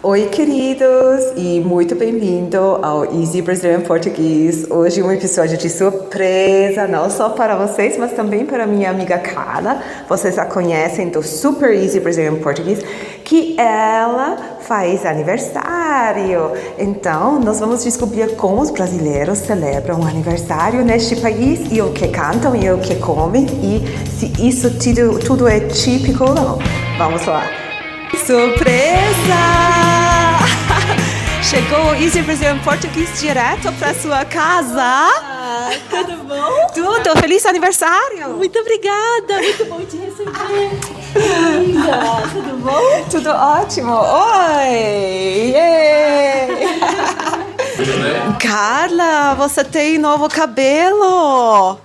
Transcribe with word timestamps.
Oi, 0.00 0.26
queridos, 0.26 1.32
e 1.36 1.58
muito 1.58 1.96
bem-vindo 1.96 2.56
ao 2.56 3.04
Easy 3.20 3.42
Brazilian 3.42 3.80
Português. 3.80 4.64
Hoje 4.70 5.02
um 5.02 5.10
episódio 5.10 5.58
de 5.58 5.68
surpresa, 5.68 6.86
não 6.86 7.10
só 7.10 7.30
para 7.30 7.56
vocês, 7.56 7.98
mas 7.98 8.12
também 8.12 8.46
para 8.46 8.64
minha 8.64 8.90
amiga 8.90 9.18
Carla. 9.18 9.82
Vocês 10.08 10.38
a 10.38 10.46
conhecem 10.46 11.08
do 11.08 11.20
Super 11.20 11.74
Easy 11.74 11.98
Brazilian 11.98 12.36
Português, 12.36 12.78
que 13.24 13.56
ela 13.58 14.36
faz 14.60 15.04
aniversário. 15.04 16.52
Então, 16.78 17.40
nós 17.40 17.58
vamos 17.58 17.82
descobrir 17.82 18.36
como 18.36 18.62
os 18.62 18.70
brasileiros 18.70 19.38
celebram 19.38 19.98
o 19.98 20.06
aniversário 20.06 20.84
neste 20.84 21.16
país 21.16 21.72
e 21.72 21.82
o 21.82 21.92
que 21.92 22.06
cantam 22.06 22.54
e 22.54 22.70
o 22.70 22.78
que 22.78 22.94
comem 22.94 23.46
e 23.64 23.82
se 24.16 24.46
isso 24.46 24.70
tudo, 24.78 25.18
tudo 25.18 25.48
é 25.48 25.58
típico 25.58 26.22
ou 26.22 26.34
não. 26.34 26.58
Vamos 26.96 27.26
lá. 27.26 27.50
Surpresa! 28.24 29.67
Chegou 31.48 31.92
o 31.92 31.94
Easy 31.94 32.20
Brazilian 32.20 32.58
Português 32.58 33.18
direto 33.18 33.72
para 33.78 33.94
sua 33.94 34.22
casa. 34.22 34.82
Ah, 34.82 35.70
tudo 35.88 36.24
bom? 36.24 36.66
Tudo, 36.74 37.18
feliz 37.18 37.46
aniversário! 37.46 38.36
Muito 38.36 38.58
obrigada, 38.58 39.38
muito 39.38 39.64
bom 39.64 39.80
te 39.80 39.96
receber. 39.96 40.78
Linda, 41.58 42.22
tudo 42.30 42.54
bom? 42.58 43.04
Tudo 43.10 43.30
ótimo. 43.30 43.92
Oi! 43.94 45.54
Carla, 48.38 49.34
você 49.34 49.64
tem 49.64 49.96
novo 49.96 50.28
cabelo. 50.28 51.78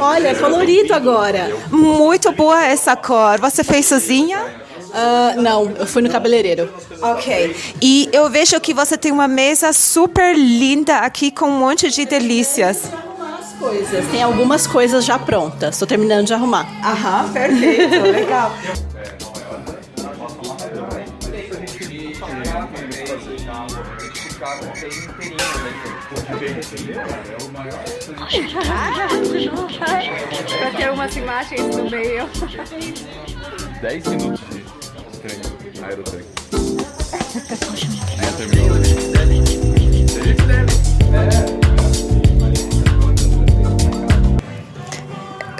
Olha, 0.00 0.34
colorido 0.34 0.94
agora. 0.94 1.50
Muito 1.70 2.30
boa 2.32 2.64
essa 2.64 2.96
cor. 2.96 3.38
Você 3.40 3.64
fez 3.64 3.86
sozinha? 3.86 4.38
Uh, 4.90 5.40
não, 5.40 5.70
eu 5.78 5.86
fui 5.86 6.02
no 6.02 6.10
cabeleireiro. 6.10 6.72
Ok. 7.00 7.56
E 7.80 8.08
eu 8.12 8.28
vejo 8.28 8.60
que 8.60 8.74
você 8.74 8.96
tem 8.98 9.12
uma 9.12 9.28
mesa 9.28 9.72
super 9.72 10.36
linda 10.36 10.98
aqui 10.98 11.30
com 11.30 11.46
um 11.46 11.58
monte 11.58 11.90
de 11.90 12.04
delícias. 12.04 12.90
Coisas. 13.58 14.06
Tem 14.10 14.22
algumas 14.22 14.66
coisas 14.66 15.04
já 15.04 15.18
prontas. 15.18 15.74
Estou 15.74 15.86
terminando 15.86 16.26
de 16.26 16.32
arrumar. 16.32 16.66
Aham, 16.82 17.28
perfeito. 17.32 18.00
Legal. 18.10 18.52
Para 24.40 24.58
ter 30.74 30.90
umas 30.90 31.14
imagens 31.14 31.76
no 31.76 31.90
meio. 31.90 32.26
10 33.82 34.06
minutos 34.06 34.40
de 34.48 34.64
trem, 35.20 35.40
aerotrem. 35.84 36.24
É, 38.18 38.32
terminou. 38.38 38.80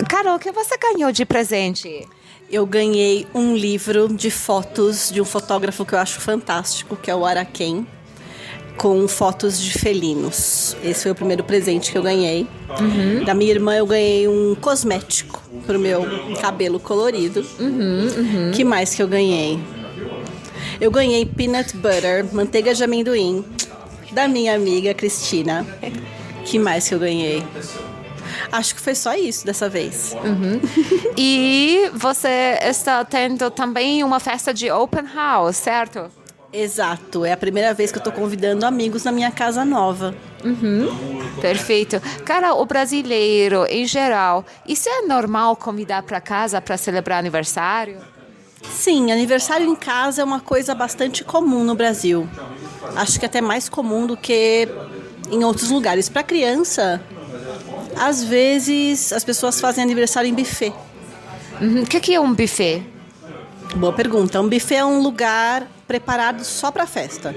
Carol, 0.08 0.36
o 0.36 0.38
que 0.38 0.50
você 0.52 0.78
ganhou 0.78 1.12
de 1.12 1.26
presente? 1.26 2.08
Eu 2.50 2.64
ganhei 2.64 3.26
um 3.34 3.54
livro 3.54 4.08
de 4.08 4.30
fotos 4.30 5.10
de 5.10 5.20
um 5.20 5.24
fotógrafo 5.26 5.84
que 5.84 5.92
eu 5.92 5.98
acho 5.98 6.18
fantástico, 6.18 6.96
que 6.96 7.10
é 7.10 7.14
o 7.14 7.26
Araquém 7.26 7.86
com 8.80 9.06
fotos 9.06 9.60
de 9.60 9.78
felinos. 9.78 10.74
Esse 10.82 11.02
foi 11.02 11.12
o 11.12 11.14
primeiro 11.14 11.44
presente 11.44 11.92
que 11.92 11.98
eu 11.98 12.02
ganhei. 12.02 12.46
Uhum. 12.80 13.22
Da 13.26 13.34
minha 13.34 13.50
irmã 13.50 13.76
eu 13.76 13.84
ganhei 13.84 14.26
um 14.26 14.54
cosmético 14.58 15.42
pro 15.66 15.78
meu 15.78 16.02
cabelo 16.40 16.80
colorido. 16.80 17.46
Uhum, 17.58 18.08
uhum. 18.08 18.50
Que 18.54 18.64
mais 18.64 18.94
que 18.94 19.02
eu 19.02 19.06
ganhei? 19.06 19.60
Eu 20.80 20.90
ganhei 20.90 21.26
peanut 21.26 21.76
butter, 21.76 22.24
manteiga 22.32 22.72
de 22.72 22.82
amendoim, 22.82 23.44
da 24.12 24.26
minha 24.26 24.54
amiga 24.54 24.94
Cristina. 24.94 25.66
Que 26.46 26.58
mais 26.58 26.88
que 26.88 26.94
eu 26.94 26.98
ganhei? 26.98 27.44
Acho 28.50 28.74
que 28.74 28.80
foi 28.80 28.94
só 28.94 29.14
isso 29.14 29.44
dessa 29.44 29.68
vez. 29.68 30.16
Uhum. 30.24 30.58
e 31.18 31.90
você 31.92 32.58
está 32.62 33.04
tendo 33.04 33.50
também 33.50 34.02
uma 34.02 34.18
festa 34.18 34.54
de 34.54 34.70
open 34.70 35.04
house, 35.14 35.56
certo? 35.56 36.10
Exato, 36.52 37.24
é 37.24 37.32
a 37.32 37.36
primeira 37.36 37.72
vez 37.72 37.92
que 37.92 37.98
eu 37.98 38.00
estou 38.00 38.12
convidando 38.12 38.66
amigos 38.66 39.04
na 39.04 39.12
minha 39.12 39.30
casa 39.30 39.64
nova. 39.64 40.14
Uhum. 40.44 40.88
Perfeito. 41.40 42.00
Cara, 42.24 42.54
o 42.54 42.66
brasileiro, 42.66 43.64
em 43.66 43.86
geral, 43.86 44.44
isso 44.66 44.88
é 44.88 45.02
normal 45.02 45.54
convidar 45.54 46.02
para 46.02 46.20
casa 46.20 46.60
para 46.60 46.76
celebrar 46.76 47.20
aniversário? 47.20 47.98
Sim, 48.68 49.12
aniversário 49.12 49.66
em 49.66 49.76
casa 49.76 50.22
é 50.22 50.24
uma 50.24 50.40
coisa 50.40 50.74
bastante 50.74 51.22
comum 51.22 51.64
no 51.64 51.76
Brasil. 51.76 52.28
Acho 52.96 53.20
que 53.20 53.26
até 53.26 53.40
mais 53.40 53.68
comum 53.68 54.06
do 54.06 54.16
que 54.16 54.68
em 55.30 55.44
outros 55.44 55.70
lugares. 55.70 56.08
Para 56.08 56.24
criança, 56.24 57.00
às 57.96 58.24
vezes 58.24 59.12
as 59.12 59.22
pessoas 59.22 59.60
fazem 59.60 59.84
aniversário 59.84 60.28
em 60.28 60.34
buffet. 60.34 60.72
Uhum. 61.60 61.82
O 61.82 61.86
que 61.86 62.12
é 62.12 62.20
um 62.20 62.34
buffet? 62.34 62.82
Boa 63.76 63.92
pergunta. 63.92 64.40
Um 64.40 64.48
buffet 64.48 64.76
é 64.76 64.84
um 64.84 65.00
lugar 65.00 65.66
preparado 65.90 66.44
só 66.44 66.70
para 66.70 66.86
festa. 66.86 67.34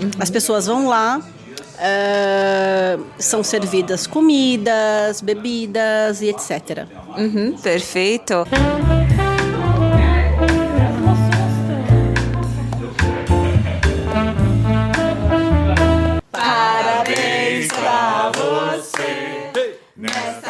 Uhum. 0.00 0.10
As 0.18 0.30
pessoas 0.30 0.64
vão 0.64 0.88
lá, 0.88 1.18
uh, 1.20 3.06
são 3.18 3.44
servidas 3.44 4.06
comidas, 4.06 5.20
bebidas 5.20 6.22
e 6.22 6.30
etc. 6.30 6.86
Uhum, 7.18 7.58
perfeito. 7.58 8.46
Parabéns 16.32 17.68
pra 17.68 18.32
você 18.34 19.74
nesta 19.94 20.49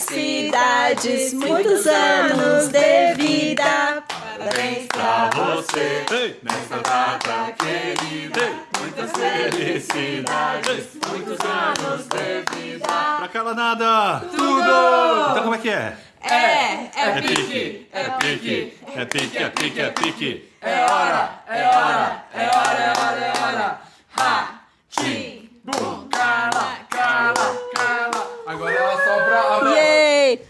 felicidades, 0.00 1.32
muitos 1.34 1.86
anos 1.86 2.68
de 2.68 3.14
vida. 3.14 4.02
Parabéns 4.08 4.86
pra 4.88 5.30
você 5.34 6.36
nesta 6.42 6.76
data 6.78 7.52
querida. 7.52 8.50
Muitas 8.80 9.10
felicidades, 9.12 10.86
muitos 11.08 11.38
anos 11.44 12.06
de 12.06 12.42
vida. 12.56 12.86
Pra 12.86 13.28
cala 13.28 13.54
nada! 13.54 14.20
Tudo! 14.34 15.30
Então 15.30 15.42
como 15.42 15.54
é 15.54 15.58
que 15.58 15.68
é? 15.70 15.96
É, 16.22 16.32
é, 16.34 16.90
É 16.96 17.20
pique, 17.20 17.34
pique, 17.36 17.88
é 17.92 18.04
pique. 18.18 18.72
é 18.96 19.04
pique, 19.04 19.38
é 19.38 19.48
pique, 19.50 19.80
é 19.80 19.90
pique. 19.90 20.52
É 20.62 20.84
hora, 20.84 21.30
é 21.46 21.62
hora, 21.68 22.24
é 22.34 22.46
hora, 22.48 22.78
é 22.80 22.90
hora, 22.98 23.20
é 23.20 23.32
hora. 23.42 23.80
Ha, 24.18 24.60
tim, 24.90 25.48
bum, 25.64 26.08
cala, 26.10 26.78
cala, 26.90 27.56
cala. 27.74 28.26
Agora 28.48 28.72
ela 28.74 28.96
sopra 28.96 29.38
a 29.38 29.58
vela. 29.60 29.76
Yay! 29.78 30.40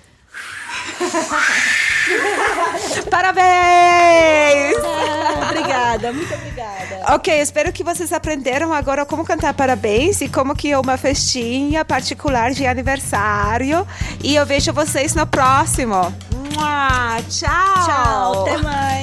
Parabéns! 3.10 4.76
Ah, 4.84 5.48
obrigada, 5.50 6.12
muito 6.12 6.34
obrigada. 6.34 7.14
Ok, 7.14 7.40
espero 7.40 7.72
que 7.72 7.84
vocês 7.84 8.12
aprenderam 8.12 8.72
agora 8.72 9.04
como 9.04 9.24
cantar 9.24 9.54
parabéns 9.54 10.20
e 10.20 10.28
como 10.28 10.54
que 10.54 10.70
é 10.72 10.78
uma 10.78 10.96
festinha 10.96 11.84
particular 11.84 12.52
de 12.52 12.66
aniversário. 12.66 13.86
E 14.22 14.34
eu 14.34 14.44
vejo 14.46 14.72
vocês 14.72 15.14
no 15.14 15.26
próximo. 15.26 16.12
Mua, 16.54 17.20
Tchau! 17.28 17.84
Tchau, 17.84 18.42
até 18.42 18.56
mais. 18.58 18.95